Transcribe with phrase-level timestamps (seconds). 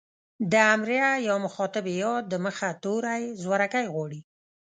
[0.51, 4.21] د امريه يا مخاطبې ئ د مخه توری زورکی غواړي.